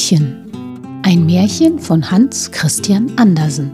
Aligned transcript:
Däumelinchen. 0.00 1.02
Ein 1.02 1.26
Märchen 1.26 1.78
von 1.78 2.10
Hans 2.10 2.50
Christian 2.50 3.12
Andersen. 3.18 3.70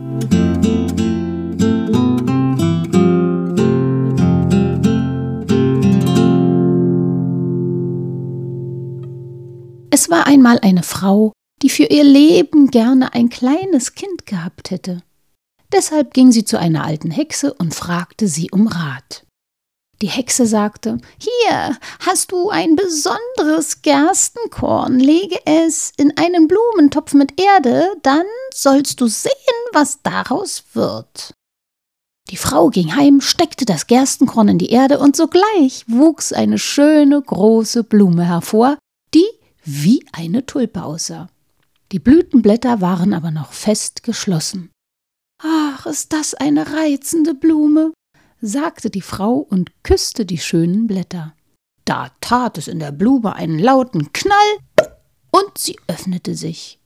Es 9.91 10.11
war 10.11 10.27
einmal 10.27 10.59
eine 10.63 10.83
Frau, 10.83 11.33
die 11.63 11.71
für 11.71 11.85
ihr 11.85 12.05
Leben 12.05 12.71
gerne 12.71 13.15
ein 13.15 13.29
kleines 13.29 13.95
Kind 13.95 14.27
gehabt 14.27 14.71
hätte. 14.71 15.03
Deshalb 15.73 16.13
ging 16.13 16.33
sie 16.33 16.45
zu 16.45 16.59
einer 16.59 16.85
alten 16.85 17.11
Hexe 17.11 17.55
und 17.55 17.75
fragte 17.75 18.27
sie 18.27 18.51
um 18.51 18.67
Rat. 18.67 19.26
Die 20.03 20.09
Hexe 20.09 20.47
sagte, 20.47 20.99
Hier 21.19 21.79
hast 22.01 22.31
du 22.33 22.51
ein 22.51 22.77
besonderes 22.77 23.81
Gerstenkorn, 23.81 24.99
lege 24.99 25.39
es 25.47 25.93
in 25.97 26.17
einen 26.19 26.49
Blumentopf 26.49 27.15
mit 27.15 27.41
Erde, 27.41 27.95
dann 28.03 28.27
sollst 28.53 29.01
du 29.01 29.07
sehen, 29.07 29.33
was 29.73 30.03
daraus 30.03 30.65
wird. 30.75 31.33
Die 32.31 32.37
Frau 32.37 32.69
ging 32.69 32.95
heim, 32.95 33.21
steckte 33.21 33.65
das 33.65 33.87
Gerstenkorn 33.87 34.49
in 34.49 34.59
die 34.59 34.71
Erde, 34.71 34.99
und 34.99 35.17
sogleich 35.17 35.85
wuchs 35.87 36.33
eine 36.33 36.59
schöne 36.59 37.23
große 37.23 37.85
Blume 37.85 38.25
hervor, 38.25 38.77
die 39.15 39.27
wie 39.65 40.05
eine 40.13 40.45
Tulpe 40.45 40.83
aussah. 40.83 41.29
Die 41.93 42.01
Blütenblätter 42.01 42.81
waren 42.81 43.15
aber 43.15 43.31
noch 43.31 43.53
fest 43.53 44.03
geschlossen. 44.03 44.71
Ach, 45.43 45.87
ist 45.87 46.13
das 46.13 46.35
eine 46.35 46.73
reizende 46.73 47.35
Blume, 47.35 47.93
sagte 48.41 48.91
die 48.91 49.03
Frau 49.03 49.35
und 49.37 49.71
küsste 49.83 50.27
die 50.27 50.39
schönen 50.39 50.87
Blätter. 50.87 51.35
Da 51.85 52.11
tat 52.21 52.59
es 52.59 52.69
in 52.69 52.79
der 52.79 52.93
Blume 52.93 53.35
einen 53.35 53.59
lauten 53.59 54.13
Knall 54.13 54.89
und 55.31 55.57
sie 55.57 55.79
öffnete 55.87 56.35
sich. 56.35 56.79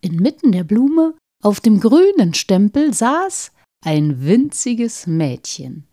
Inmitten 0.00 0.52
der 0.52 0.64
Blume, 0.64 1.14
auf 1.42 1.60
dem 1.60 1.80
grünen 1.80 2.34
Stempel, 2.34 2.92
saß 2.94 3.52
ein 3.84 4.24
winziges 4.24 5.06
Mädchen. 5.06 5.84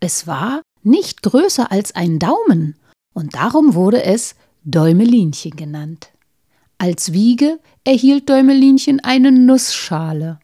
Es 0.00 0.26
war 0.26 0.62
nicht 0.82 1.22
größer 1.22 1.72
als 1.72 1.94
ein 1.94 2.18
Daumen, 2.18 2.76
und 3.14 3.34
darum 3.34 3.74
wurde 3.74 4.02
es 4.02 4.34
Däumelinchen 4.64 5.56
genannt. 5.56 6.10
Als 6.78 7.12
Wiege 7.12 7.60
erhielt 7.84 8.28
Däumelinchen 8.28 9.00
eine 9.00 9.32
Nussschale. 9.32 10.40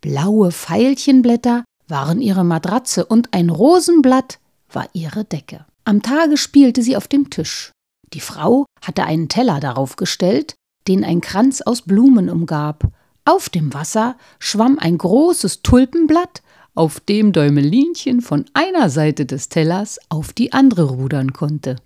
Blaue 0.00 0.50
Veilchenblätter 0.50 1.64
waren 1.88 2.20
ihre 2.20 2.44
Matratze 2.44 3.06
und 3.06 3.32
ein 3.32 3.50
Rosenblatt 3.50 4.38
war 4.70 4.88
ihre 4.92 5.24
Decke. 5.24 5.64
Am 5.84 6.02
Tage 6.02 6.36
spielte 6.36 6.82
sie 6.82 6.96
auf 6.96 7.08
dem 7.08 7.30
Tisch. 7.30 7.72
Die 8.12 8.20
Frau 8.20 8.66
hatte 8.80 9.04
einen 9.04 9.28
Teller 9.28 9.60
darauf 9.60 9.96
gestellt, 9.96 10.54
den 10.88 11.04
ein 11.04 11.20
Kranz 11.20 11.60
aus 11.60 11.82
Blumen 11.82 12.30
umgab. 12.30 12.88
Auf 13.24 13.48
dem 13.48 13.74
Wasser 13.74 14.16
schwamm 14.38 14.78
ein 14.78 14.98
großes 14.98 15.62
Tulpenblatt, 15.62 16.42
auf 16.74 17.00
dem 17.00 17.32
Däumelinchen 17.32 18.20
von 18.20 18.44
einer 18.52 18.90
Seite 18.90 19.26
des 19.26 19.48
Tellers 19.48 19.98
auf 20.08 20.32
die 20.32 20.52
andere 20.52 20.84
rudern 20.84 21.32
konnte. 21.32 21.76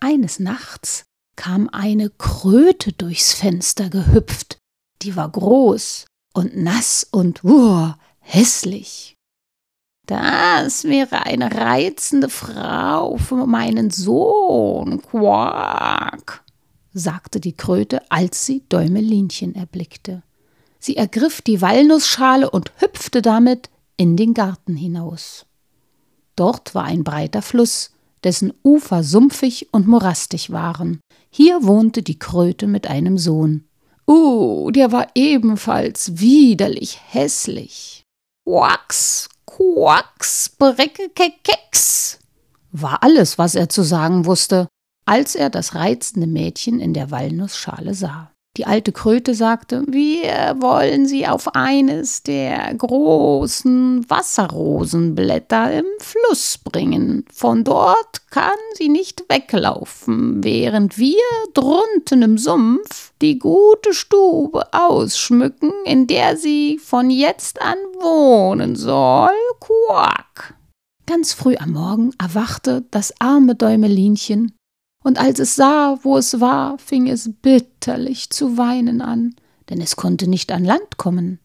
Eines 0.00 0.38
Nachts 0.38 1.05
kam 1.36 1.68
eine 1.70 2.10
Kröte 2.10 2.92
durchs 2.92 3.34
Fenster 3.34 3.90
gehüpft, 3.90 4.58
die 5.02 5.16
war 5.16 5.28
groß 5.28 6.06
und 6.32 6.56
nass 6.56 7.06
und 7.10 7.44
uh, 7.44 7.92
hässlich. 8.20 9.14
Das 10.06 10.84
wäre 10.84 11.26
eine 11.26 11.52
reizende 11.52 12.28
Frau 12.28 13.16
für 13.16 13.46
meinen 13.46 13.90
Sohn, 13.90 15.02
Quack, 15.02 16.44
sagte 16.92 17.40
die 17.40 17.56
Kröte, 17.56 18.10
als 18.10 18.46
sie 18.46 18.62
Däumelinchen 18.68 19.54
erblickte. 19.54 20.22
Sie 20.78 20.96
ergriff 20.96 21.42
die 21.42 21.60
Walnussschale 21.60 22.48
und 22.48 22.70
hüpfte 22.78 23.20
damit 23.20 23.70
in 23.96 24.16
den 24.16 24.34
Garten 24.34 24.76
hinaus. 24.76 25.46
Dort 26.36 26.74
war 26.74 26.84
ein 26.84 27.02
breiter 27.02 27.42
Fluss, 27.42 27.90
dessen 28.24 28.52
Ufer 28.62 29.02
sumpfig 29.02 29.68
und 29.72 29.86
morastig 29.86 30.50
waren. 30.50 31.00
Hier 31.30 31.64
wohnte 31.64 32.02
die 32.02 32.18
Kröte 32.18 32.66
mit 32.66 32.86
einem 32.86 33.18
Sohn. 33.18 33.68
Uh, 34.08 34.70
der 34.70 34.92
war 34.92 35.08
ebenfalls 35.14 36.20
widerlich 36.20 37.00
hässlich. 37.08 38.04
Quacks, 38.46 39.28
quacks, 39.44 40.48
breckekekeks, 40.50 42.18
war 42.70 43.02
alles, 43.02 43.38
was 43.38 43.54
er 43.54 43.68
zu 43.68 43.82
sagen 43.82 44.24
wusste, 44.24 44.68
als 45.06 45.34
er 45.34 45.50
das 45.50 45.74
reizende 45.74 46.26
Mädchen 46.26 46.78
in 46.80 46.94
der 46.94 47.10
Walnussschale 47.10 47.94
sah. 47.94 48.32
Die 48.56 48.64
alte 48.64 48.90
Kröte 48.90 49.34
sagte, 49.34 49.84
wir 49.86 50.56
wollen 50.60 51.06
sie 51.06 51.26
auf 51.26 51.54
eines 51.54 52.22
der 52.22 52.74
großen 52.74 54.08
Wasserrosenblätter 54.08 55.72
im 55.74 55.84
Fluss 55.98 56.56
bringen. 56.56 57.26
Von 57.30 57.64
dort 57.64 58.30
kann 58.30 58.56
sie 58.74 58.88
nicht 58.88 59.24
weglaufen, 59.28 60.42
während 60.42 60.96
wir 60.96 61.20
drunten 61.52 62.22
im 62.22 62.38
Sumpf 62.38 63.12
die 63.20 63.38
gute 63.38 63.92
Stube 63.92 64.64
ausschmücken, 64.72 65.72
in 65.84 66.06
der 66.06 66.38
sie 66.38 66.78
von 66.78 67.10
jetzt 67.10 67.60
an 67.60 67.76
wohnen 68.00 68.74
soll. 68.74 69.28
Quack! 69.60 70.54
Ganz 71.06 71.34
früh 71.34 71.56
am 71.56 71.72
Morgen 71.72 72.12
erwachte 72.18 72.84
das 72.90 73.12
arme 73.20 73.54
Däumelinchen 73.54 74.55
und 75.06 75.20
als 75.20 75.38
es 75.38 75.54
sah, 75.54 76.00
wo 76.02 76.18
es 76.18 76.40
war, 76.40 76.78
fing 76.78 77.06
es 77.06 77.30
bitterlich 77.40 78.30
zu 78.30 78.58
weinen 78.58 79.00
an, 79.00 79.36
denn 79.70 79.80
es 79.80 79.94
konnte 79.94 80.26
nicht 80.28 80.50
an 80.50 80.64
Land 80.64 80.96
kommen. 80.96 81.38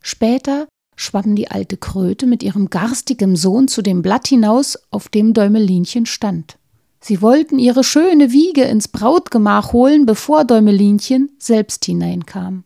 Später 0.00 0.66
schwamm 0.96 1.36
die 1.36 1.50
alte 1.50 1.76
Kröte 1.76 2.26
mit 2.26 2.42
ihrem 2.42 2.70
garstigen 2.70 3.36
Sohn 3.36 3.68
zu 3.68 3.82
dem 3.82 4.00
Blatt 4.00 4.28
hinaus, 4.28 4.78
auf 4.90 5.10
dem 5.10 5.34
Däumelinchen 5.34 6.06
stand. 6.06 6.56
Sie 7.02 7.20
wollten 7.20 7.58
ihre 7.58 7.84
schöne 7.84 8.32
Wiege 8.32 8.62
ins 8.62 8.88
Brautgemach 8.88 9.74
holen, 9.74 10.06
bevor 10.06 10.46
Däumelinchen 10.46 11.32
selbst 11.38 11.84
hineinkam. 11.84 12.64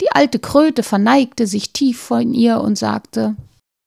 Die 0.00 0.10
alte 0.10 0.40
Kröte 0.40 0.82
verneigte 0.82 1.46
sich 1.46 1.72
tief 1.72 2.00
vor 2.00 2.20
ihr 2.20 2.60
und 2.60 2.76
sagte 2.76 3.36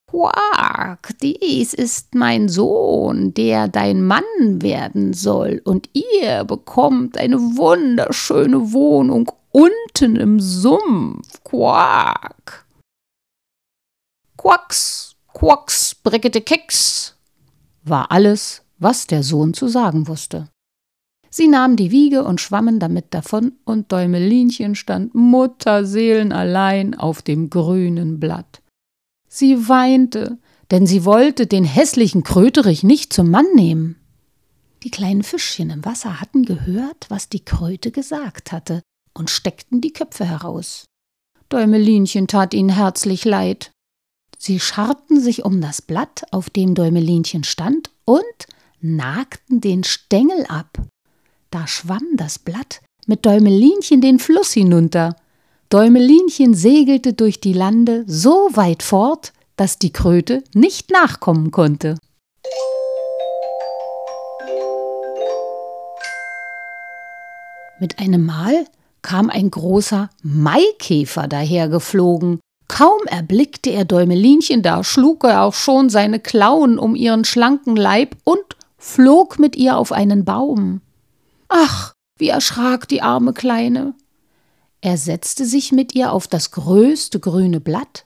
Quack, 0.09 1.16
dies 1.22 1.73
ist 1.73 2.16
mein 2.16 2.47
Sohn, 2.47 3.34
der 3.34 3.68
dein 3.68 4.06
Mann 4.06 4.23
werden 4.62 5.12
soll, 5.13 5.62
und 5.66 5.90
ihr 5.94 6.45
bekommt 6.45 7.18
eine 7.18 7.38
wunderschöne 7.38 8.72
Wohnung 8.72 9.29
unten 9.51 10.16
im 10.16 10.40
Sumpf. 10.40 11.44
Quack. 11.44 12.66
Quacks, 14.38 15.16
quacks, 15.34 15.95
brickete 15.95 16.41
Keks, 16.41 17.18
war 17.84 18.09
alles, 18.09 18.63
was 18.78 19.07
der 19.07 19.24
Sohn 19.24 19.53
zu 19.53 19.68
sagen 19.68 20.07
wusste. 20.07 20.47
Sie 21.29 21.50
nahmen 21.50 21.75
die 21.75 21.91
Wiege 21.91 22.24
und 22.24 22.39
schwammen 22.39 22.79
damit 22.79 23.13
davon, 23.13 23.53
und 23.66 23.91
Däumelinchen 23.91 24.75
stand 24.75 25.13
mutterseelenallein 25.16 26.95
auf 26.95 27.22
dem 27.22 27.50
grünen 27.50 28.22
Blatt. 28.22 28.62
Sie 29.38 29.70
weinte, 29.70 30.40
denn 30.72 30.88
sie 30.88 31.06
wollte 31.06 31.46
den 31.46 31.64
hässlichen 31.64 32.24
Kröterich 32.24 32.81
nicht 32.81 33.14
zum 33.14 33.30
Mann 33.30 33.46
nehmen. 33.53 33.96
Die 34.81 34.90
kleinen 34.90 35.22
Fischchen 35.22 35.70
im 35.70 35.86
Wasser 35.86 36.20
hatten 36.20 36.44
gehört, 36.44 37.06
was 37.09 37.30
die 37.30 37.46
Kröte 37.46 37.92
gesagt 37.92 38.52
hatte, 38.52 38.81
und 39.14 39.30
steckten 39.30 39.80
die 39.80 39.94
Köpfe 39.94 40.25
heraus. 40.25 40.86
Däumelinchen 41.50 42.25
tat 42.25 42.56
ihnen 42.56 42.69
herzlich 42.69 43.25
leid. 43.25 43.69
Sie 44.39 44.60
scharrten 44.60 45.22
sich 45.22 45.45
um 45.45 45.62
das 45.62 45.84
Blatt, 45.84 46.24
auf 46.31 46.50
dem 46.50 46.74
Däumelinchen 46.74 47.44
stand, 47.44 47.92
und 48.06 48.24
nagten 48.81 49.62
den 49.62 49.84
Stängel 49.84 50.48
ab. 50.48 50.80
Da 51.51 51.68
schwamm 51.68 52.07
das 52.16 52.39
Blatt 52.39 52.81
mit 53.06 53.24
Däumelinchen 53.24 54.01
den 54.01 54.18
Fluss 54.18 54.54
hinunter. 54.54 55.16
Däumelinchen 55.69 56.54
segelte 56.54 57.12
durch 57.12 57.42
die 57.42 57.52
Lande 57.52 58.06
so 58.08 58.50
weit 58.54 58.84
fort, 58.84 59.34
dass 59.58 59.78
die 59.78 59.92
Kröte 59.92 60.42
nicht 60.54 60.92
nachkommen 60.92 61.52
konnte. 61.52 61.98
Mit 67.81 68.00
einem 68.00 68.25
Mal 68.25 68.66
kam 69.02 69.30
ein 69.30 69.52
großer 69.52 70.10
Maikäfer 70.24 71.28
dahergeflogen. 71.28 72.40
Kaum 72.70 73.02
erblickte 73.06 73.70
er 73.72 73.84
Däumelinchen, 73.84 74.62
da 74.62 74.86
schlug 74.86 75.25
er 75.25 75.44
auch 75.44 75.54
schon 75.54 75.90
seine 75.90 76.22
Klauen 76.22 76.80
um 76.80 76.96
ihren 76.96 77.25
schlanken 77.25 77.75
Leib 77.75 78.16
und 78.24 78.40
flog 78.78 79.38
mit 79.38 79.58
ihr 79.58 79.78
auf 79.78 79.92
einen 79.92 80.24
Baum. 80.24 80.80
Ach, 81.50 81.94
wie 82.18 82.30
erschrak 82.30 82.88
die 82.88 83.02
arme 83.02 83.34
Kleine. 83.34 83.94
Er 84.81 84.97
setzte 84.97 85.45
sich 85.45 85.71
mit 85.71 85.95
ihr 85.95 86.12
auf 86.12 86.27
das 86.27 86.51
größte 86.51 87.19
grüne 87.19 87.59
Blatt, 87.59 88.06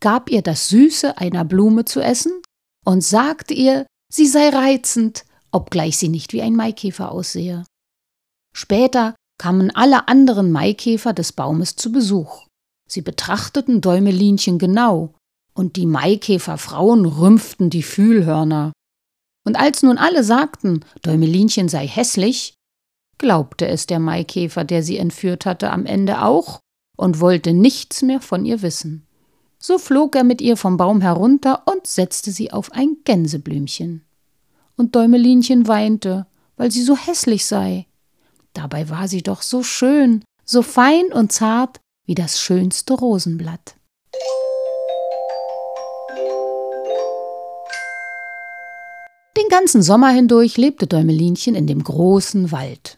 gab 0.00 0.30
ihr 0.30 0.42
das 0.42 0.68
Süße 0.68 1.18
einer 1.18 1.44
Blume 1.44 1.84
zu 1.84 2.00
essen 2.00 2.32
und 2.84 3.02
sagte 3.02 3.54
ihr, 3.54 3.86
sie 4.12 4.26
sei 4.26 4.48
reizend 4.48 5.24
obgleich 5.52 5.96
sie 5.96 6.08
nicht 6.08 6.32
wie 6.32 6.42
ein 6.42 6.56
Maikäfer 6.56 7.10
aussehe. 7.10 7.64
Später 8.54 9.14
kamen 9.38 9.70
alle 9.74 10.08
anderen 10.08 10.50
Maikäfer 10.50 11.12
des 11.12 11.32
Baumes 11.32 11.76
zu 11.76 11.92
Besuch. 11.92 12.46
Sie 12.88 13.02
betrachteten 13.02 13.80
Däumelinchen 13.80 14.58
genau, 14.58 15.14
und 15.54 15.76
die 15.76 15.86
Maikäferfrauen 15.86 17.04
rümpften 17.04 17.70
die 17.70 17.82
Fühlhörner. 17.82 18.72
Und 19.46 19.56
als 19.56 19.82
nun 19.82 19.98
alle 19.98 20.24
sagten, 20.24 20.84
Däumelinchen 21.02 21.68
sei 21.68 21.86
hässlich, 21.86 22.54
glaubte 23.18 23.66
es 23.66 23.86
der 23.86 23.98
Maikäfer, 23.98 24.64
der 24.64 24.82
sie 24.82 24.96
entführt 24.96 25.46
hatte, 25.46 25.70
am 25.70 25.86
Ende 25.86 26.22
auch 26.22 26.60
und 26.96 27.20
wollte 27.20 27.52
nichts 27.52 28.02
mehr 28.02 28.20
von 28.20 28.44
ihr 28.44 28.62
wissen. 28.62 29.06
So 29.58 29.78
flog 29.78 30.14
er 30.14 30.24
mit 30.24 30.40
ihr 30.40 30.56
vom 30.56 30.76
Baum 30.76 31.00
herunter 31.00 31.62
und 31.66 31.86
setzte 31.86 32.30
sie 32.30 32.52
auf 32.52 32.72
ein 32.72 32.98
Gänseblümchen. 33.04 34.04
Und 34.76 34.94
Däumelinchen 34.94 35.66
weinte, 35.66 36.26
weil 36.56 36.70
sie 36.70 36.82
so 36.82 36.96
hässlich 36.96 37.44
sei. 37.44 37.86
Dabei 38.52 38.88
war 38.88 39.08
sie 39.08 39.22
doch 39.22 39.42
so 39.42 39.62
schön, 39.62 40.24
so 40.44 40.62
fein 40.62 41.12
und 41.12 41.32
zart 41.32 41.80
wie 42.06 42.14
das 42.14 42.40
schönste 42.40 42.94
Rosenblatt. 42.94 43.74
Den 49.36 49.48
ganzen 49.50 49.82
Sommer 49.82 50.08
hindurch 50.10 50.56
lebte 50.56 50.86
Däumelinchen 50.86 51.54
in 51.54 51.66
dem 51.66 51.82
großen 51.84 52.50
Wald. 52.50 52.97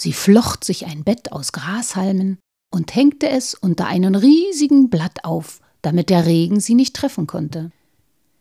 Sie 0.00 0.14
flocht 0.14 0.64
sich 0.64 0.86
ein 0.86 1.04
Bett 1.04 1.30
aus 1.30 1.52
Grashalmen 1.52 2.38
und 2.72 2.94
hängte 2.94 3.28
es 3.28 3.52
unter 3.52 3.86
einen 3.86 4.14
riesigen 4.14 4.88
Blatt 4.88 5.26
auf, 5.26 5.60
damit 5.82 6.08
der 6.08 6.24
Regen 6.24 6.58
sie 6.58 6.74
nicht 6.74 6.96
treffen 6.96 7.26
konnte. 7.26 7.70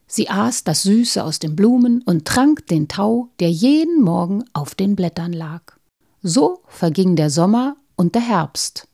Sie 0.07 0.29
aß 0.29 0.63
das 0.63 0.83
Süße 0.83 1.21
aus 1.21 1.39
den 1.39 1.57
Blumen 1.57 2.01
und 2.03 2.23
trank 2.23 2.65
den 2.67 2.87
Tau, 2.87 3.27
der 3.41 3.51
jeden 3.51 4.01
Morgen 4.01 4.45
auf 4.53 4.73
den 4.73 4.95
Blättern 4.95 5.33
lag. 5.33 5.75
So 6.21 6.61
verging 6.69 7.17
der 7.17 7.29
Sommer 7.29 7.75
und 7.97 8.15
der 8.15 8.21
Herbst. 8.21 8.87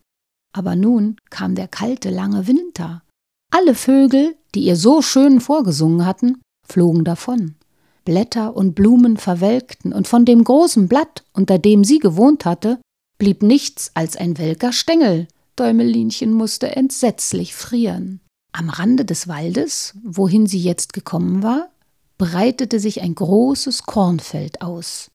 Aber 0.51 0.75
nun 0.75 1.17
kam 1.29 1.53
der 1.53 1.67
kalte, 1.67 2.09
lange 2.09 2.47
Winter. 2.47 3.03
Alle 3.51 3.75
Vögel, 3.75 4.37
die 4.55 4.63
ihr 4.63 4.75
so 4.75 5.03
schön 5.03 5.39
vorgesungen 5.39 6.03
hatten, 6.03 6.41
flogen 6.67 7.03
davon. 7.03 7.57
Blätter 8.05 8.55
und 8.55 8.75
Blumen 8.75 9.17
verwelkten, 9.17 9.91
und 9.91 10.07
von 10.07 10.23
dem 10.23 10.43
großen 10.43 10.87
Blatt, 10.87 11.23
unter 11.33 11.59
dem 11.59 11.83
sie 11.83 11.99
gewohnt 11.99 12.45
hatte, 12.45 12.79
blieb 13.17 13.43
nichts 13.43 13.91
als 13.93 14.15
ein 14.15 14.37
welker 14.37 14.71
Stängel. 14.71 15.27
Däumelinchen 15.55 16.31
musste 16.31 16.75
entsetzlich 16.75 17.55
frieren. 17.55 18.21
Am 18.51 18.69
Rande 18.69 19.03
des 19.03 19.27
Waldes, 19.27 19.95
wohin 20.03 20.47
sie 20.47 20.59
jetzt 20.59 20.93
gekommen 20.93 21.43
war, 21.43 21.69
breitete 22.17 22.79
sich 22.79 23.01
ein 23.01 23.15
großes 23.15 23.83
Kornfeld 23.83 24.61
aus. 24.61 25.11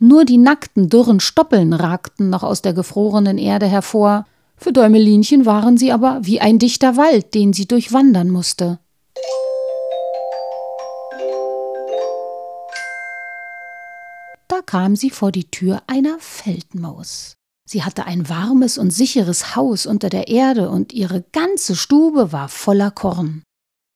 Nur 0.00 0.24
die 0.24 0.38
nackten, 0.38 0.88
dürren 0.88 1.20
Stoppeln 1.20 1.72
ragten 1.72 2.28
noch 2.28 2.42
aus 2.42 2.60
der 2.60 2.74
gefrorenen 2.74 3.38
Erde 3.38 3.66
hervor, 3.66 4.26
für 4.56 4.72
Däumelinchen 4.72 5.44
waren 5.44 5.76
sie 5.76 5.90
aber 5.90 6.20
wie 6.22 6.40
ein 6.40 6.58
dichter 6.58 6.96
Wald, 6.96 7.34
den 7.34 7.52
sie 7.52 7.66
durchwandern 7.66 8.30
musste. 8.30 8.78
Kam 14.72 14.96
sie 14.96 15.10
vor 15.10 15.32
die 15.32 15.50
Tür 15.50 15.82
einer 15.86 16.16
Feldmaus. 16.18 17.34
Sie 17.68 17.82
hatte 17.82 18.06
ein 18.06 18.30
warmes 18.30 18.78
und 18.78 18.90
sicheres 18.90 19.54
Haus 19.54 19.84
unter 19.84 20.08
der 20.08 20.28
Erde 20.28 20.70
und 20.70 20.94
ihre 20.94 21.26
ganze 21.30 21.76
Stube 21.76 22.32
war 22.32 22.48
voller 22.48 22.90
Korn. 22.90 23.42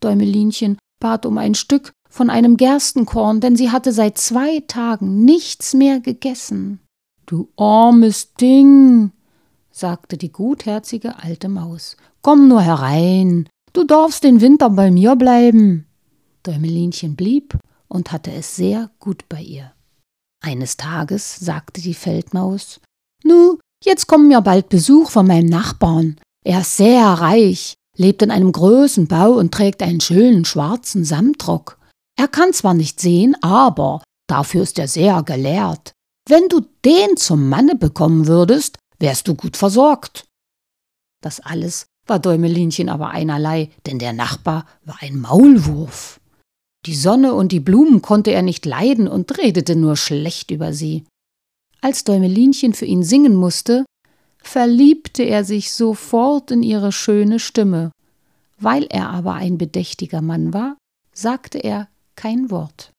Däumelinchen 0.03 0.77
bat 1.01 1.25
um 1.25 1.39
ein 1.39 1.55
Stück 1.55 1.93
von 2.11 2.29
einem 2.29 2.59
Gerstenkorn, 2.59 3.41
denn 3.41 3.57
sie 3.57 3.71
hatte 3.71 3.91
seit 3.91 4.19
zwei 4.19 4.61
Tagen 4.69 5.25
nichts 5.25 5.73
mehr 5.73 5.99
gegessen. 5.99 6.81
Du 7.25 7.49
armes 7.57 8.35
Ding, 8.35 9.13
sagte 9.71 10.19
die 10.19 10.31
gutherzige 10.31 11.19
alte 11.23 11.49
Maus. 11.49 11.97
Komm 12.21 12.49
nur 12.49 12.61
herein, 12.61 13.49
du 13.73 13.85
darfst 13.85 14.25
den 14.25 14.43
Winter 14.43 14.69
bei 14.69 14.91
mir 14.91 15.17
bleiben. 15.17 15.87
Däumelinchen 16.43 17.17
blieb 17.17 17.57
und 17.89 18.13
hatte 18.13 18.31
es 18.31 18.57
sehr 18.57 18.91
gut 18.99 19.27
bei 19.31 19.41
ihr. 19.41 19.73
Eines 20.47 20.77
Tages 20.77 21.35
sagte 21.41 21.81
die 21.81 21.93
Feldmaus 21.93 22.81
Nu, 23.25 23.59
jetzt 23.83 24.07
kommen 24.07 24.29
mir 24.29 24.41
bald 24.43 24.69
Besuch 24.69 25.11
von 25.11 25.27
meinem 25.27 25.49
Nachbarn. 25.49 26.21
Er 26.45 26.61
ist 26.61 26.77
sehr 26.77 27.05
reich, 27.05 27.75
lebt 27.97 28.23
in 28.23 28.31
einem 28.31 28.53
großen 28.53 29.09
Bau 29.09 29.33
und 29.33 29.53
trägt 29.53 29.83
einen 29.83 30.01
schönen 30.01 30.45
schwarzen 30.45 31.05
Samtrock. 31.05 31.79
Er 32.17 32.29
kann 32.29 32.53
zwar 32.53 32.75
nicht 32.75 33.01
sehen, 33.01 33.35
aber 33.43 34.05
dafür 34.29 34.63
ist 34.63 34.79
er 34.79 34.87
sehr 34.87 35.25
gelehrt. 35.25 35.91
Wenn 36.29 36.49
du 36.49 36.61
den 36.85 37.17
zum 37.17 37.49
Manne 37.49 37.75
bekommen 37.75 38.29
würdest, 38.29 38.79
wärst 39.01 39.27
du 39.27 39.35
gut 39.35 39.57
versorgt. 39.57 40.27
Das 41.25 41.41
alles 41.41 41.87
war 42.07 42.21
Däumelinchen 42.21 42.89
aber 42.89 43.11
einerlei, 43.11 43.73
denn 43.85 43.99
der 43.99 44.13
Nachbar 44.13 44.65
war 44.85 44.99
ein 45.01 45.21
Maulwurf. 45.21 46.21
Die 46.87 46.95
Sonne 46.95 47.35
und 47.35 47.51
die 47.51 47.61
Blumen 47.61 48.01
konnte 48.01 48.31
er 48.31 48.43
nicht 48.43 48.65
leiden 48.65 49.09
und 49.09 49.39
redete 49.39 49.75
nur 49.75 49.97
schlecht 49.97 50.53
über 50.53 50.73
sie. 50.73 51.05
Als 51.81 52.05
Däumelinchen 52.05 52.75
für 52.75 52.85
ihn 52.85 53.03
singen 53.03 53.35
musste, 53.35 53.85
verliebte 54.41 55.25
er 55.25 55.45
sich 55.45 55.73
sofort 55.73 56.53
in 56.53 56.63
ihre 56.63 56.93
schöne 56.93 57.41
Stimme. 57.41 57.91
Weil 58.59 58.85
er 58.85 59.11
aber 59.11 59.35
ein 59.35 59.59
bedächtiger 59.59 60.23
Mann 60.23 60.55
war, 60.55 60.77
sagte 61.13 61.59
er 61.59 61.89
kein 62.15 62.51
Wort. 62.51 62.93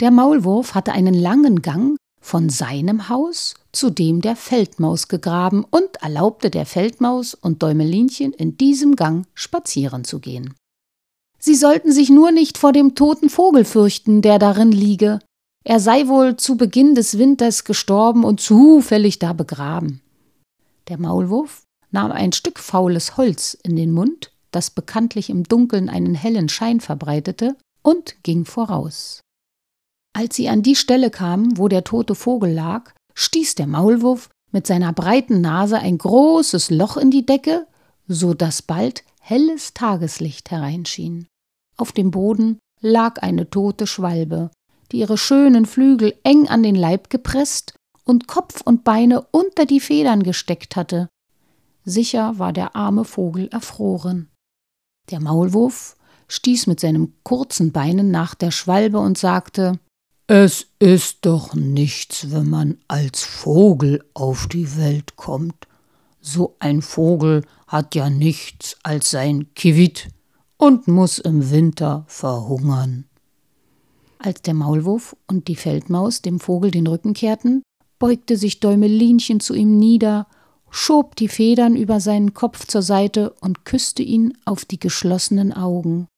Der 0.00 0.10
Maulwurf 0.10 0.74
hatte 0.74 0.92
einen 0.92 1.14
langen 1.14 1.62
Gang 1.62 1.96
von 2.20 2.50
seinem 2.50 3.08
Haus 3.08 3.54
zu 3.72 3.90
dem 3.90 4.20
der 4.20 4.36
Feldmaus 4.36 5.08
gegraben 5.08 5.64
und 5.64 5.96
erlaubte 6.02 6.50
der 6.50 6.66
Feldmaus 6.66 7.32
und 7.32 7.62
Däumelinchen 7.62 8.32
in 8.34 8.58
diesem 8.58 8.96
Gang 8.96 9.26
spazieren 9.34 10.04
zu 10.04 10.20
gehen. 10.20 10.54
Sie 11.38 11.54
sollten 11.54 11.92
sich 11.92 12.10
nur 12.10 12.30
nicht 12.30 12.58
vor 12.58 12.72
dem 12.72 12.94
toten 12.94 13.30
Vogel 13.30 13.64
fürchten, 13.64 14.22
der 14.22 14.38
darin 14.38 14.72
liege, 14.72 15.20
er 15.64 15.80
sei 15.80 16.08
wohl 16.08 16.36
zu 16.36 16.56
Beginn 16.56 16.94
des 16.94 17.18
Winters 17.18 17.64
gestorben 17.64 18.24
und 18.24 18.40
zufällig 18.40 19.18
da 19.18 19.32
begraben. 19.32 20.00
Der 20.88 20.98
Maulwurf 20.98 21.64
nahm 21.90 22.10
ein 22.10 22.32
Stück 22.32 22.58
faules 22.58 23.16
Holz 23.16 23.56
in 23.62 23.76
den 23.76 23.92
Mund, 23.92 24.32
das 24.50 24.70
bekanntlich 24.70 25.30
im 25.30 25.44
Dunkeln 25.44 25.88
einen 25.88 26.14
hellen 26.14 26.48
Schein 26.48 26.80
verbreitete, 26.80 27.56
und 27.82 28.22
ging 28.22 28.44
voraus. 28.44 29.20
Als 30.14 30.36
sie 30.36 30.48
an 30.48 30.62
die 30.62 30.74
Stelle 30.74 31.10
kamen, 31.10 31.58
wo 31.58 31.68
der 31.68 31.84
tote 31.84 32.14
Vogel 32.14 32.52
lag, 32.52 32.92
stieß 33.14 33.54
der 33.54 33.66
Maulwurf 33.66 34.30
mit 34.50 34.66
seiner 34.66 34.92
breiten 34.92 35.40
Nase 35.40 35.78
ein 35.78 35.98
großes 35.98 36.70
Loch 36.70 36.96
in 36.96 37.10
die 37.10 37.26
Decke, 37.26 37.66
so 38.06 38.34
dass 38.34 38.62
bald 38.62 39.04
helles 39.20 39.74
Tageslicht 39.74 40.50
hereinschien. 40.50 41.26
Auf 41.78 41.92
dem 41.92 42.10
Boden 42.10 42.58
lag 42.80 43.22
eine 43.22 43.48
tote 43.48 43.86
Schwalbe, 43.86 44.50
die 44.92 44.98
ihre 44.98 45.16
schönen 45.16 45.64
Flügel 45.64 46.14
eng 46.24 46.48
an 46.48 46.62
den 46.62 46.74
Leib 46.74 47.08
gepresst 47.08 47.74
und 48.04 48.26
Kopf 48.26 48.60
und 48.62 48.84
Beine 48.84 49.22
unter 49.30 49.64
die 49.64 49.80
Federn 49.80 50.22
gesteckt 50.22 50.76
hatte. 50.76 51.08
Sicher 51.84 52.38
war 52.38 52.52
der 52.52 52.74
arme 52.74 53.04
Vogel 53.04 53.48
erfroren. 53.48 54.28
Der 55.10 55.20
Maulwurf 55.20 55.96
stieß 56.26 56.66
mit 56.66 56.80
seinen 56.80 57.14
kurzen 57.22 57.72
Beinen 57.72 58.10
nach 58.10 58.34
der 58.34 58.50
Schwalbe 58.50 58.98
und 58.98 59.16
sagte 59.16 59.78
Es 60.26 60.66
ist 60.78 61.18
doch 61.22 61.54
nichts, 61.54 62.30
wenn 62.30 62.50
man 62.50 62.78
als 62.88 63.22
Vogel 63.22 64.04
auf 64.14 64.48
die 64.48 64.76
Welt 64.76 65.16
kommt. 65.16 65.66
So 66.20 66.56
ein 66.58 66.82
Vogel 66.82 67.44
hat 67.66 67.94
ja 67.94 68.10
nichts 68.10 68.76
als 68.82 69.10
sein 69.10 69.54
Kivit 69.54 70.08
und 70.58 70.88
muss 70.88 71.18
im 71.18 71.50
Winter 71.50 72.04
verhungern. 72.08 73.04
Als 74.18 74.42
der 74.42 74.54
Maulwurf 74.54 75.16
und 75.28 75.48
die 75.48 75.56
Feldmaus 75.56 76.20
dem 76.22 76.40
Vogel 76.40 76.72
den 76.72 76.88
Rücken 76.88 77.14
kehrten, 77.14 77.62
beugte 77.98 78.36
sich 78.36 78.60
Däumelinchen 78.60 79.40
zu 79.40 79.54
ihm 79.54 79.78
nieder, 79.78 80.26
schob 80.70 81.16
die 81.16 81.28
Federn 81.28 81.76
über 81.76 82.00
seinen 82.00 82.34
Kopf 82.34 82.66
zur 82.66 82.82
Seite 82.82 83.30
und 83.40 83.64
küsste 83.64 84.02
ihn 84.02 84.36
auf 84.44 84.64
die 84.64 84.80
geschlossenen 84.80 85.52
Augen. 85.52 86.08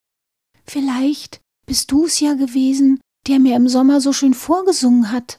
Vielleicht 0.64 1.40
bist 1.66 1.92
du's 1.92 2.20
ja 2.20 2.34
gewesen, 2.34 3.00
der 3.28 3.38
mir 3.38 3.56
im 3.56 3.68
Sommer 3.68 4.00
so 4.00 4.12
schön 4.12 4.34
vorgesungen 4.34 5.12
hat, 5.12 5.38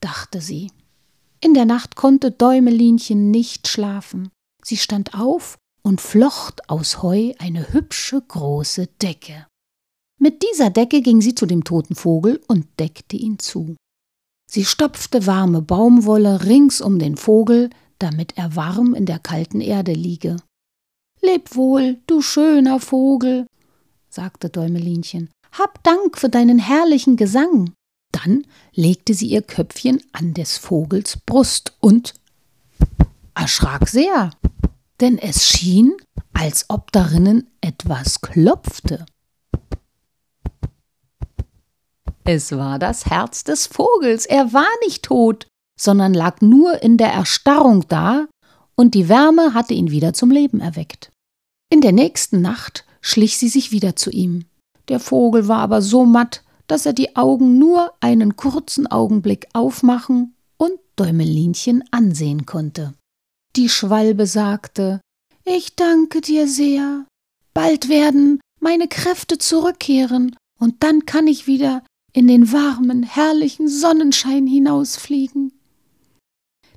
dachte 0.00 0.40
sie. 0.40 0.70
In 1.40 1.52
der 1.52 1.66
Nacht 1.66 1.96
konnte 1.96 2.30
Däumelinchen 2.30 3.30
nicht 3.30 3.68
schlafen. 3.68 4.30
Sie 4.64 4.78
stand 4.78 5.14
auf 5.14 5.58
und 5.86 6.00
flocht 6.00 6.68
aus 6.68 7.00
Heu 7.00 7.32
eine 7.38 7.72
hübsche 7.72 8.20
große 8.20 8.88
Decke. 9.00 9.46
Mit 10.18 10.42
dieser 10.42 10.68
Decke 10.68 11.00
ging 11.00 11.20
sie 11.20 11.36
zu 11.36 11.46
dem 11.46 11.62
toten 11.62 11.94
Vogel 11.94 12.42
und 12.48 12.66
deckte 12.80 13.14
ihn 13.16 13.38
zu. 13.38 13.76
Sie 14.50 14.64
stopfte 14.64 15.28
warme 15.28 15.62
Baumwolle 15.62 16.44
rings 16.44 16.80
um 16.80 16.98
den 16.98 17.16
Vogel, 17.16 17.70
damit 18.00 18.36
er 18.36 18.56
warm 18.56 18.94
in 18.94 19.06
der 19.06 19.20
kalten 19.20 19.60
Erde 19.60 19.92
liege. 19.92 20.38
Leb 21.22 21.54
wohl, 21.54 21.98
du 22.08 22.20
schöner 22.20 22.80
Vogel, 22.80 23.46
sagte 24.10 24.48
Däumelinchen. 24.48 25.30
Hab 25.52 25.84
Dank 25.84 26.18
für 26.18 26.28
deinen 26.28 26.58
herrlichen 26.58 27.14
Gesang. 27.14 27.74
Dann 28.10 28.44
legte 28.74 29.14
sie 29.14 29.28
ihr 29.28 29.42
Köpfchen 29.42 30.02
an 30.10 30.34
des 30.34 30.58
Vogels 30.58 31.16
Brust 31.24 31.76
und 31.78 32.14
erschrak 33.36 33.88
sehr, 33.88 34.32
denn 35.00 35.18
es 35.18 35.44
schien, 35.44 35.94
als 36.32 36.66
ob 36.68 36.92
darinnen 36.92 37.50
etwas 37.60 38.20
klopfte. 38.20 39.06
Es 42.24 42.52
war 42.52 42.78
das 42.78 43.06
Herz 43.06 43.44
des 43.44 43.66
Vogels, 43.66 44.26
er 44.26 44.52
war 44.52 44.68
nicht 44.84 45.04
tot, 45.04 45.46
sondern 45.78 46.12
lag 46.12 46.40
nur 46.40 46.82
in 46.82 46.96
der 46.96 47.12
Erstarrung 47.12 47.84
da, 47.88 48.26
und 48.74 48.94
die 48.94 49.08
Wärme 49.08 49.54
hatte 49.54 49.74
ihn 49.74 49.90
wieder 49.90 50.12
zum 50.12 50.30
Leben 50.30 50.60
erweckt. 50.60 51.10
In 51.70 51.80
der 51.80 51.92
nächsten 51.92 52.42
Nacht 52.42 52.84
schlich 53.00 53.38
sie 53.38 53.48
sich 53.48 53.72
wieder 53.72 53.96
zu 53.96 54.10
ihm. 54.10 54.44
Der 54.88 55.00
Vogel 55.00 55.48
war 55.48 55.58
aber 55.58 55.82
so 55.82 56.04
matt, 56.04 56.42
dass 56.66 56.84
er 56.84 56.92
die 56.92 57.16
Augen 57.16 57.58
nur 57.58 57.92
einen 58.00 58.36
kurzen 58.36 58.86
Augenblick 58.86 59.46
aufmachen 59.52 60.34
und 60.56 60.72
Däumelinchen 60.96 61.84
ansehen 61.90 62.44
konnte. 62.44 62.94
Die 63.56 63.70
Schwalbe 63.70 64.26
sagte 64.26 65.00
Ich 65.46 65.76
danke 65.76 66.20
dir 66.20 66.46
sehr. 66.46 67.06
Bald 67.54 67.88
werden 67.88 68.38
meine 68.60 68.86
Kräfte 68.86 69.38
zurückkehren, 69.38 70.36
und 70.58 70.82
dann 70.82 71.06
kann 71.06 71.26
ich 71.26 71.46
wieder 71.46 71.82
in 72.12 72.28
den 72.28 72.52
warmen, 72.52 73.02
herrlichen 73.02 73.68
Sonnenschein 73.68 74.46
hinausfliegen. 74.46 75.52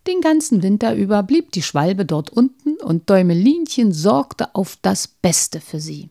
Den 0.07 0.21
ganzen 0.21 0.63
Winter 0.63 0.95
über 0.95 1.21
blieb 1.21 1.51
die 1.51 1.61
Schwalbe 1.61 2.05
dort 2.05 2.29
unten 2.29 2.77
und 2.77 3.09
Däumelinchen 3.09 3.91
sorgte 3.91 4.55
auf 4.55 4.77
das 4.81 5.07
Beste 5.07 5.59
für 5.59 5.81
sie. 5.81 6.09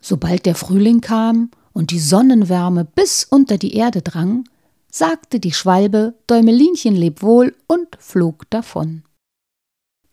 Sobald 0.00 0.46
der 0.46 0.54
Frühling 0.54 1.02
kam 1.02 1.50
und 1.74 1.90
die 1.90 2.00
Sonnenwärme 2.00 2.86
bis 2.86 3.24
unter 3.24 3.58
die 3.58 3.74
Erde 3.74 4.00
drang, 4.00 4.48
sagte 4.90 5.40
die 5.40 5.52
Schwalbe 5.52 6.14
Däumelinchen 6.26 6.96
leb 6.96 7.20
wohl 7.20 7.54
und 7.66 7.88
flog 7.98 8.48
davon. 8.48 9.02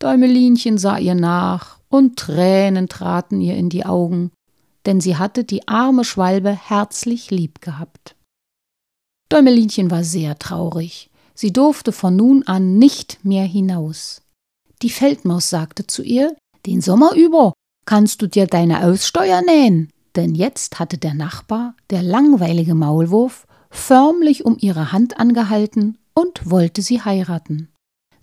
Däumelinchen 0.03 0.77
sah 0.77 0.97
ihr 0.97 1.15
nach, 1.15 1.79
und 1.87 2.17
Tränen 2.17 2.89
traten 2.89 3.39
ihr 3.39 3.55
in 3.55 3.69
die 3.69 3.85
Augen, 3.85 4.31
denn 4.85 4.99
sie 4.99 5.15
hatte 5.15 5.45
die 5.45 5.65
arme 5.69 6.03
Schwalbe 6.03 6.51
herzlich 6.51 7.31
lieb 7.31 7.61
gehabt. 7.61 8.17
Däumelinchen 9.29 9.91
war 9.91 10.03
sehr 10.03 10.37
traurig. 10.37 11.09
Sie 11.35 11.53
durfte 11.53 11.93
von 11.93 12.17
nun 12.17 12.43
an 12.43 12.77
nicht 12.77 13.23
mehr 13.23 13.45
hinaus. 13.45 14.21
Die 14.81 14.89
Feldmaus 14.89 15.49
sagte 15.49 15.87
zu 15.87 16.03
ihr, 16.03 16.35
den 16.65 16.81
Sommer 16.81 17.13
über 17.15 17.53
kannst 17.85 18.21
du 18.21 18.27
dir 18.27 18.45
deine 18.45 18.83
Aussteuer 18.83 19.41
nähen. 19.41 19.89
Denn 20.17 20.35
jetzt 20.35 20.79
hatte 20.79 20.97
der 20.97 21.13
Nachbar, 21.13 21.75
der 21.91 22.03
langweilige 22.03 22.75
Maulwurf, 22.75 23.47
förmlich 23.71 24.43
um 24.43 24.57
ihre 24.59 24.91
Hand 24.91 25.17
angehalten 25.17 25.97
und 26.13 26.51
wollte 26.51 26.81
sie 26.81 27.01
heiraten. 27.01 27.69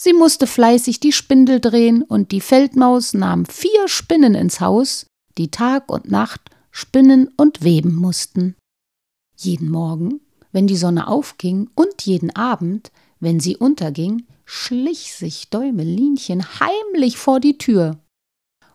Sie 0.00 0.12
musste 0.12 0.47
fleißig 0.47 1.00
die 1.00 1.12
Spindel 1.12 1.61
drehen, 1.61 2.02
und 2.02 2.33
die 2.33 2.40
Feldmaus 2.40 3.12
nahm 3.12 3.45
vier 3.45 3.87
Spinnen 3.88 4.35
ins 4.35 4.61
Haus, 4.61 5.07
die 5.37 5.50
Tag 5.50 5.90
und 5.92 6.11
Nacht 6.11 6.40
spinnen 6.71 7.28
und 7.37 7.62
weben 7.62 7.95
mussten. 7.95 8.57
Jeden 9.37 9.71
Morgen 9.71 10.21
wenn 10.52 10.66
die 10.66 10.76
Sonne 10.76 11.09
aufging 11.09 11.71
und 11.75 12.02
jeden 12.02 12.35
Abend, 12.35 12.90
wenn 13.21 13.40
sie 13.40 13.57
unterging, 13.57 14.26
schlich 14.45 15.14
sich 15.14 15.50
Däumelinchen 15.50 16.45
heimlich 16.61 17.19
vor 17.19 17.40
die 17.40 17.59
Tür. 17.59 17.99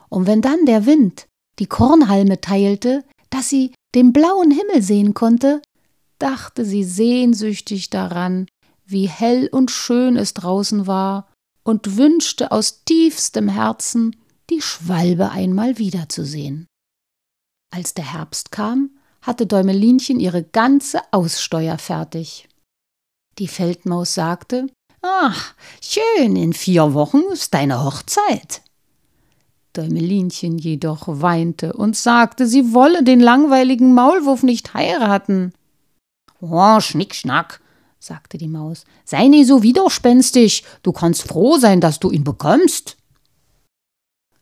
Und 0.09 0.27
wenn 0.27 0.41
dann 0.41 0.65
der 0.65 0.85
Wind 0.85 1.27
die 1.59 1.65
Kornhalme 1.65 2.39
teilte, 2.41 3.03
dass 3.29 3.49
sie 3.49 3.73
den 3.93 4.13
blauen 4.13 4.51
Himmel 4.51 4.81
sehen 4.81 5.13
konnte, 5.13 5.61
dachte 6.19 6.63
sie 6.63 6.83
sehnsüchtig 6.83 7.89
daran, 7.89 8.47
wie 8.85 9.07
hell 9.07 9.49
und 9.51 9.71
schön 9.71 10.17
es 10.17 10.33
draußen 10.33 10.87
war, 10.87 11.31
und 11.63 11.97
wünschte 11.97 12.51
aus 12.51 12.83
tiefstem 12.85 13.49
Herzen, 13.49 14.15
die 14.49 14.61
Schwalbe 14.61 15.31
einmal 15.31 15.79
wiederzusehen. 15.79 16.67
Als 17.73 17.93
der 17.93 18.13
Herbst 18.13 18.51
kam, 18.51 18.91
hatte 19.21 19.47
Däumelinchen 19.47 20.19
ihre 20.19 20.43
ganze 20.43 21.01
Aussteuer 21.11 21.79
fertig. 21.79 22.47
Die 23.39 23.47
Feldmaus 23.47 24.13
sagte, 24.13 24.67
Ach, 25.01 25.53
schön, 25.81 26.35
in 26.35 26.53
vier 26.53 26.93
Wochen 26.93 27.21
ist 27.31 27.53
deine 27.53 27.83
Hochzeit. 27.83 28.61
Däumelinchen 29.73 30.57
jedoch 30.57 31.03
weinte 31.07 31.73
und 31.73 31.95
sagte, 31.95 32.47
sie 32.47 32.73
wolle 32.73 33.03
den 33.03 33.19
langweiligen 33.19 33.93
Maulwurf 33.93 34.41
nicht 34.41 34.73
heiraten. 34.73 35.53
Oh, 36.39 36.79
Schnickschnack, 36.79 37.61
sagte 38.05 38.37
die 38.37 38.47
Maus, 38.47 38.85
sei 39.03 39.27
nie 39.27 39.43
so 39.43 39.63
widerspenstig, 39.63 40.63
du 40.83 40.91
kannst 40.91 41.23
froh 41.23 41.57
sein, 41.57 41.81
dass 41.81 41.99
du 41.99 42.11
ihn 42.11 42.23
bekommst. 42.23 42.97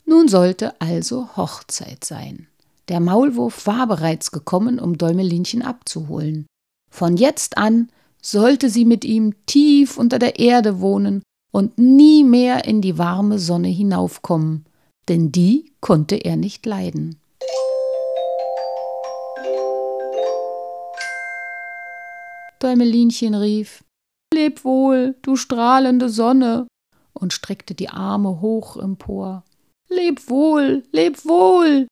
Nun 0.05 0.27
sollte 0.27 0.79
also 0.81 1.29
Hochzeit 1.37 2.03
sein. 2.03 2.47
Der 2.89 2.99
Maulwurf 2.99 3.65
war 3.65 3.87
bereits 3.87 4.31
gekommen, 4.31 4.79
um 4.79 4.97
Däumelinchen 4.97 5.61
abzuholen. 5.61 6.45
Von 6.91 7.15
jetzt 7.15 7.57
an 7.57 7.89
sollte 8.21 8.69
sie 8.69 8.85
mit 8.85 9.05
ihm 9.05 9.33
tief 9.45 9.97
unter 9.97 10.19
der 10.19 10.39
Erde 10.39 10.81
wohnen 10.81 11.23
und 11.51 11.77
nie 11.77 12.23
mehr 12.23 12.65
in 12.65 12.81
die 12.81 12.97
warme 12.97 13.39
Sonne 13.39 13.69
hinaufkommen, 13.69 14.65
denn 15.07 15.31
die 15.31 15.71
konnte 15.79 16.15
er 16.15 16.35
nicht 16.35 16.65
leiden. 16.65 17.17
Däumelinchen 22.63 23.35
rief 23.35 23.83
Leb 24.33 24.63
wohl, 24.63 25.15
du 25.21 25.35
strahlende 25.35 26.09
Sonne, 26.09 26.67
und 27.13 27.33
streckte 27.33 27.75
die 27.75 27.89
Arme 27.89 28.41
hoch 28.41 28.77
empor. 28.77 29.43
Leb 29.89 30.29
wohl, 30.29 30.83
leb 30.91 31.23
wohl, 31.25 31.87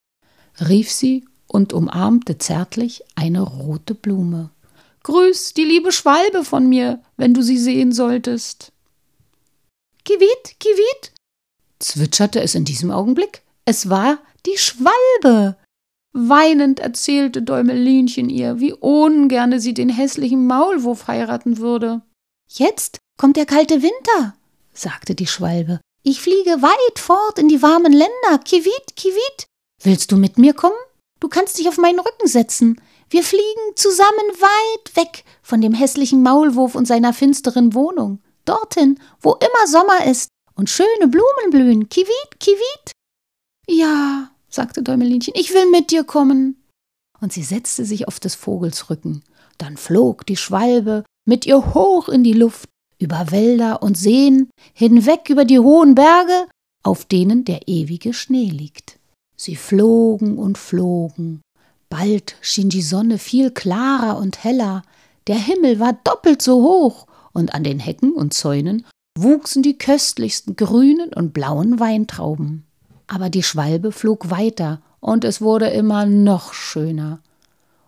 rief 0.68 0.92
sie 0.92 1.26
und 1.48 1.74
umarmte 1.74 2.38
zärtlich 2.38 3.04
eine 3.16 3.42
rote 3.42 3.94
Blume. 3.94 4.50
Grüß 5.04 5.54
die 5.54 5.66
liebe 5.66 5.92
Schwalbe 5.92 6.44
von 6.44 6.68
mir, 6.68 7.02
wenn 7.18 7.34
du 7.34 7.42
sie 7.42 7.58
sehen 7.58 7.92
solltest. 7.92 8.72
Kiwit, 10.04 10.60
kiwit, 10.60 11.12
zwitscherte 11.80 12.42
es 12.42 12.56
in 12.56 12.66
diesem 12.66 12.92
Augenblick. 12.92 13.44
Es 13.66 13.90
war 13.90 14.20
die 14.46 14.58
Schwalbe. 14.58 15.58
Weinend 16.14 16.80
erzählte 16.80 17.42
Däumelinchen 17.42 18.30
ihr, 18.30 18.60
wie 18.60 18.74
ungerne 18.74 19.60
sie 19.60 19.74
den 19.74 19.90
hässlichen 19.90 20.46
Maulwurf 20.46 21.08
heiraten 21.08 21.58
würde. 21.58 22.02
Jetzt 22.50 23.00
kommt 23.18 23.38
der 23.38 23.46
kalte 23.46 23.82
Winter, 23.82 24.36
sagte 24.74 25.16
die 25.16 25.28
Schwalbe. 25.28 25.80
Ich 26.04 26.20
fliege 26.20 26.62
weit 26.62 27.00
fort 27.00 27.40
in 27.40 27.48
die 27.48 27.62
warmen 27.62 27.94
Länder. 27.94 28.40
Kiwit, 28.44 28.96
kiwit. 28.96 29.46
Willst 29.84 30.12
du 30.12 30.18
mit 30.18 30.38
mir 30.38 30.54
kommen? 30.54 30.76
Du 31.20 31.30
kannst 31.30 31.60
dich 31.60 31.70
auf 31.70 31.78
meinen 31.78 32.00
Rücken 32.00 32.28
setzen. 32.28 32.82
Wir 33.10 33.24
fliegen 33.24 33.76
zusammen 33.76 34.10
weit 34.40 34.96
weg 34.96 35.24
von 35.44 35.62
dem 35.62 35.74
hässlichen 35.74 36.24
Maulwurf 36.24 36.76
und 36.76 36.88
seiner 36.88 37.14
finsteren 37.14 37.74
Wohnung. 37.74 38.20
Dorthin, 38.46 39.00
wo 39.22 39.34
immer 39.34 39.68
Sommer 39.68 40.06
ist 40.06 40.30
und 40.56 40.70
schöne 40.70 41.08
Blumen 41.08 41.52
blühen. 41.52 41.90
Kiwit, 41.90 42.40
kiwit. 42.40 42.92
Ja, 43.68 44.31
sagte 44.52 44.84
Däumelinchen, 44.84 45.34
ich 45.36 45.54
will 45.54 45.70
mit 45.72 45.92
dir 45.92 46.04
kommen. 46.04 46.62
Und 47.20 47.34
sie 47.34 47.44
setzte 47.44 47.86
sich 47.86 48.08
auf 48.08 48.20
des 48.20 48.36
Vogels 48.36 48.90
Rücken. 48.90 49.24
Dann 49.58 49.78
flog 49.78 50.26
die 50.26 50.38
Schwalbe 50.38 51.04
mit 51.26 51.46
ihr 51.46 51.74
hoch 51.74 52.10
in 52.10 52.24
die 52.24 52.34
Luft, 52.34 52.68
über 53.00 53.32
Wälder 53.32 53.82
und 53.82 53.98
Seen, 53.98 54.50
hinweg 54.74 55.30
über 55.30 55.46
die 55.46 55.60
hohen 55.60 55.96
Berge, 55.96 56.48
auf 56.84 57.06
denen 57.06 57.46
der 57.46 57.68
ewige 57.68 58.14
Schnee 58.14 58.50
liegt. 58.50 59.00
Sie 59.36 59.56
flogen 59.56 60.38
und 60.38 60.58
flogen. 60.58 61.42
Bald 61.90 62.36
schien 62.42 62.70
die 62.70 62.82
Sonne 62.82 63.18
viel 63.18 63.52
klarer 63.52 64.18
und 64.18 64.44
heller, 64.44 64.84
der 65.28 65.38
Himmel 65.38 65.80
war 65.80 65.94
doppelt 65.94 66.42
so 66.42 66.62
hoch, 66.62 67.08
und 67.34 67.54
an 67.54 67.64
den 67.64 67.80
Hecken 67.80 68.14
und 68.14 68.34
Zäunen 68.34 68.86
wuchsen 69.18 69.64
die 69.64 69.78
köstlichsten 69.78 70.56
grünen 70.56 71.14
und 71.14 71.34
blauen 71.34 71.80
Weintrauben. 71.80 72.66
Aber 73.14 73.30
die 73.30 73.44
Schwalbe 73.44 73.92
flog 73.92 74.30
weiter, 74.30 74.82
und 75.02 75.26
es 75.26 75.42
wurde 75.42 75.68
immer 75.68 76.06
noch 76.06 76.54
schöner. 76.54 77.20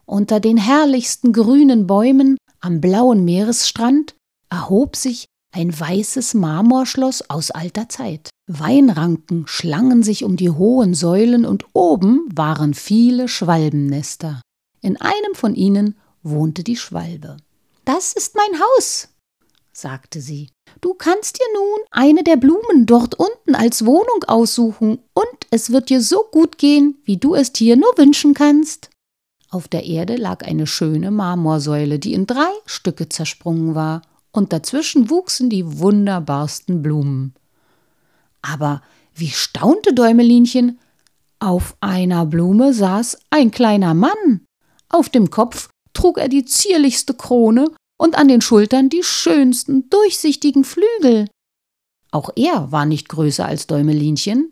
Unter 0.06 0.42
den 0.42 0.58
herrlichsten 0.58 1.32
grünen 1.32 1.88
Bäumen 1.88 2.36
am 2.60 2.82
blauen 2.82 3.24
Meeresstrand 3.24 4.16
erhob 4.50 4.98
sich 4.98 5.28
ein 5.54 5.80
weißes 5.80 6.34
Marmorschloss 6.34 7.30
aus 7.30 7.52
alter 7.52 7.88
Zeit. 7.88 8.32
Weinranken 8.48 9.48
schlangen 9.48 10.04
sich 10.04 10.26
um 10.26 10.36
die 10.36 10.50
hohen 10.50 10.94
Säulen 10.94 11.46
und 11.46 11.68
oben 11.72 12.28
waren 12.36 12.74
viele 12.74 13.30
Schwalbennester. 13.30 14.42
In 14.82 15.00
einem 15.00 15.36
von 15.36 15.56
ihnen 15.56 15.96
wohnte 16.22 16.66
die 16.66 16.76
Schwalbe. 16.76 17.38
Das 17.86 18.12
ist 18.12 18.36
mein 18.36 18.60
Haus, 18.60 19.08
sagte 19.74 20.22
sie. 20.22 20.50
Du 20.82 20.94
kannst 20.94 21.38
dir 21.38 21.48
nun 21.54 21.80
eine 21.92 22.24
der 22.24 22.38
Blumen 22.38 22.86
dort 22.86 23.16
unten 23.16 23.56
als 23.56 23.86
Wohnung 23.86 24.24
aussuchen, 24.28 25.00
und 25.14 25.48
es 25.52 25.72
wird 25.72 25.90
dir 25.90 26.02
so 26.02 26.24
gut 26.32 26.58
gehen, 26.58 27.02
wie 27.04 27.18
du 27.18 27.36
es 27.36 27.52
dir 27.52 27.76
nur 27.76 27.92
wünschen 27.98 28.34
kannst. 28.34 28.90
Auf 29.50 29.68
der 29.68 29.84
Erde 29.84 30.16
lag 30.16 30.46
eine 30.46 30.66
schöne 30.66 31.12
Marmorsäule, 31.12 32.00
die 32.00 32.14
in 32.14 32.26
drei 32.26 32.50
Stücke 32.66 33.10
zersprungen 33.10 33.76
war, 33.76 34.02
und 34.32 34.52
dazwischen 34.52 35.10
wuchsen 35.10 35.50
die 35.50 35.80
wunderbarsten 35.80 36.82
Blumen. 36.82 37.36
Aber 38.42 38.82
wie 39.14 39.30
staunte 39.30 39.94
Däumelinchen! 39.94 40.80
Auf 41.40 41.76
einer 41.82 42.26
Blume 42.26 42.74
saß 42.74 43.20
ein 43.30 43.52
kleiner 43.52 43.94
Mann. 43.94 44.46
Auf 44.90 45.10
dem 45.10 45.30
Kopf 45.30 45.70
trug 45.94 46.18
er 46.18 46.30
die 46.30 46.46
zierlichste 46.46 47.14
Krone 47.14 47.70
und 48.04 48.18
an 48.18 48.28
den 48.28 48.42
Schultern 48.42 48.90
die 48.90 49.02
schönsten, 49.02 49.90
durchsichtigen 49.90 50.66
Flügel. 50.66 51.30
Auch 52.12 52.32
er 52.36 52.70
war 52.70 52.86
nicht 52.86 53.08
größer 53.08 53.46
als 53.46 53.66
Däumelinchen. 53.66 54.52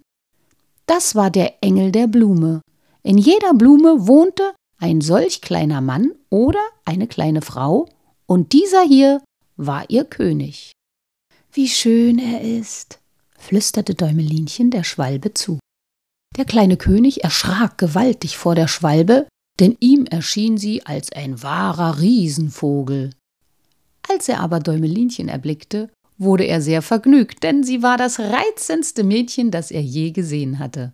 Das 0.86 1.16
war 1.16 1.30
der 1.30 1.62
Engel 1.62 1.92
der 1.92 2.08
Blume. 2.08 2.62
In 3.04 3.18
jeder 3.18 3.54
Blume 3.54 4.08
wohnte 4.08 4.54
ein 4.78 5.02
solch 5.02 5.42
kleiner 5.42 5.82
Mann 5.82 6.14
oder 6.30 6.62
eine 6.86 7.08
kleine 7.08 7.42
Frau, 7.42 7.90
und 8.26 8.54
dieser 8.54 8.84
hier 8.84 9.22
war 9.58 9.90
ihr 9.90 10.06
König. 10.06 10.72
Wie 11.52 11.68
schön 11.68 12.20
er 12.20 12.40
ist, 12.40 13.00
flüsterte 13.38 13.96
Däumelinchen 13.96 14.72
der 14.72 14.86
Schwalbe 14.86 15.34
zu. 15.34 15.60
Der 16.38 16.46
kleine 16.46 16.78
König 16.78 17.26
erschrak 17.26 17.78
gewaltig 17.78 18.38
vor 18.38 18.56
der 18.56 18.70
Schwalbe, 18.70 19.28
denn 19.60 19.76
ihm 19.82 20.06
erschien 20.06 20.58
sie 20.58 20.86
als 20.86 21.12
ein 21.12 21.44
wahrer 21.44 22.00
Riesenvogel. 22.00 23.12
Als 24.12 24.28
er 24.28 24.40
aber 24.40 24.60
Däumelinchen 24.60 25.30
erblickte, 25.30 25.90
wurde 26.18 26.44
er 26.44 26.62
sehr 26.62 26.82
vergnügt, 26.82 27.44
denn 27.44 27.64
sie 27.64 27.82
war 27.82 27.98
das 27.98 28.20
reizendste 28.20 29.04
Mädchen, 29.04 29.52
das 29.52 29.72
er 29.72 29.82
je 29.82 30.12
gesehen 30.12 30.60
hatte. 30.60 30.92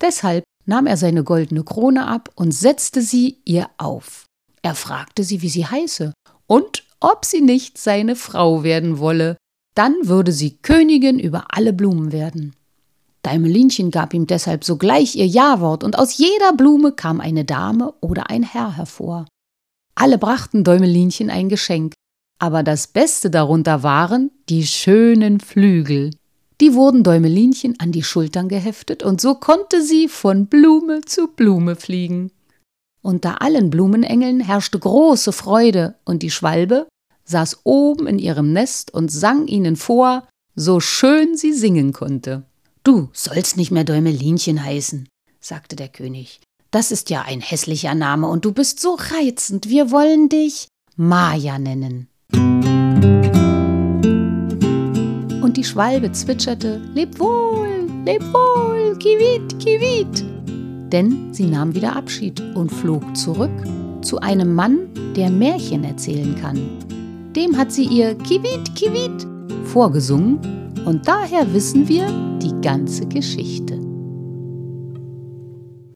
Deshalb 0.00 0.44
nahm 0.66 0.86
er 0.86 0.96
seine 0.96 1.24
goldene 1.24 1.64
Krone 1.64 2.06
ab 2.06 2.30
und 2.34 2.52
setzte 2.52 3.00
sie 3.00 3.38
ihr 3.44 3.70
auf. 3.78 4.26
Er 4.62 4.74
fragte 4.74 5.24
sie, 5.24 5.42
wie 5.42 5.48
sie 5.48 5.66
heiße 5.66 6.12
und 6.46 6.84
ob 7.00 7.24
sie 7.24 7.40
nicht 7.40 7.78
seine 7.78 8.16
Frau 8.16 8.62
werden 8.62 8.98
wolle, 8.98 9.36
dann 9.74 9.94
würde 10.02 10.32
sie 10.32 10.58
Königin 10.58 11.18
über 11.18 11.46
alle 11.48 11.72
Blumen 11.72 12.12
werden. 12.12 12.54
Däumelinchen 13.24 13.90
gab 13.90 14.14
ihm 14.14 14.26
deshalb 14.26 14.64
sogleich 14.64 15.16
ihr 15.16 15.26
Ja-Wort, 15.26 15.84
und 15.84 15.98
aus 15.98 16.18
jeder 16.18 16.52
Blume 16.52 16.92
kam 16.92 17.20
eine 17.20 17.44
Dame 17.44 17.94
oder 18.00 18.30
ein 18.30 18.42
Herr 18.42 18.76
hervor. 18.76 19.26
Alle 19.94 20.18
brachten 20.18 20.64
Däumelinchen 20.64 21.30
ein 21.30 21.48
Geschenk, 21.48 21.94
aber 22.42 22.64
das 22.64 22.88
Beste 22.88 23.30
darunter 23.30 23.84
waren 23.84 24.32
die 24.48 24.66
schönen 24.66 25.38
Flügel. 25.38 26.10
Die 26.60 26.74
wurden 26.74 27.04
Däumelinchen 27.04 27.78
an 27.78 27.92
die 27.92 28.02
Schultern 28.02 28.48
geheftet, 28.48 29.04
und 29.04 29.20
so 29.20 29.36
konnte 29.36 29.80
sie 29.80 30.08
von 30.08 30.46
Blume 30.46 31.02
zu 31.02 31.28
Blume 31.28 31.76
fliegen. 31.76 32.32
Unter 33.00 33.42
allen 33.42 33.70
Blumenengeln 33.70 34.40
herrschte 34.40 34.80
große 34.80 35.30
Freude, 35.30 35.94
und 36.04 36.24
die 36.24 36.32
Schwalbe 36.32 36.88
saß 37.26 37.60
oben 37.62 38.08
in 38.08 38.18
ihrem 38.18 38.52
Nest 38.52 38.92
und 38.92 39.12
sang 39.12 39.46
ihnen 39.46 39.76
vor, 39.76 40.26
so 40.56 40.80
schön 40.80 41.36
sie 41.36 41.52
singen 41.52 41.92
konnte. 41.92 42.42
Du 42.82 43.08
sollst 43.12 43.56
nicht 43.56 43.70
mehr 43.70 43.84
Däumelinchen 43.84 44.64
heißen, 44.64 45.08
sagte 45.38 45.76
der 45.76 45.90
König. 45.90 46.40
Das 46.72 46.90
ist 46.90 47.08
ja 47.08 47.22
ein 47.22 47.40
hässlicher 47.40 47.94
Name 47.94 48.26
und 48.26 48.44
du 48.44 48.50
bist 48.50 48.80
so 48.80 48.98
reizend. 48.98 49.68
Wir 49.68 49.92
wollen 49.92 50.28
dich 50.28 50.66
Maja 50.96 51.60
nennen. 51.60 52.08
Und 55.42 55.56
die 55.56 55.64
Schwalbe 55.64 56.12
zwitscherte: 56.12 56.80
Leb 56.94 57.18
wohl, 57.18 57.88
leb 58.04 58.22
wohl, 58.32 58.96
kiwit, 58.98 59.58
kiwit. 59.58 60.24
Denn 60.92 61.32
sie 61.32 61.46
nahm 61.46 61.74
wieder 61.74 61.96
Abschied 61.96 62.40
und 62.54 62.70
flog 62.70 63.16
zurück 63.16 63.50
zu 64.02 64.18
einem 64.18 64.54
Mann, 64.54 64.78
der 65.16 65.30
Märchen 65.30 65.84
erzählen 65.84 66.34
kann. 66.40 66.58
Dem 67.34 67.56
hat 67.56 67.72
sie 67.72 67.84
ihr 67.84 68.14
Kiwit, 68.14 68.74
Kiwit 68.74 69.26
vorgesungen 69.64 70.38
und 70.84 71.08
daher 71.08 71.52
wissen 71.54 71.88
wir 71.88 72.06
die 72.42 72.54
ganze 72.60 73.06
Geschichte. 73.06 73.81